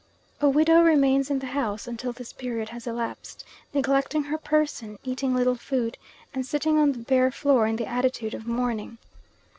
[0.39, 5.35] A widow remains in the house until this period has elapsed, neglecting her person, eating
[5.35, 5.95] little food,
[6.33, 8.97] and sitting on the bare floor in the attitude of mourning.